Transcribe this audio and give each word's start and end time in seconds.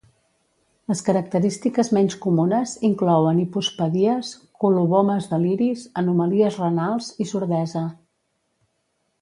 Les 0.91 1.01
característiques 1.09 1.91
menys 1.97 2.15
comunes 2.23 2.73
inclouen 2.89 3.41
hipospadies, 3.43 4.33
colobomes 4.65 5.31
de 5.35 5.41
l'iris, 5.45 5.87
anomalies 6.05 6.61
renals 6.67 7.15
i 7.27 7.33
sordesa. 7.35 7.89